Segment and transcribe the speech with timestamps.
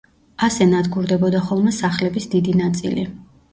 [0.45, 3.07] ასე ნადგურდებოდა ხოლმე სახლების დიდი ნაწილი.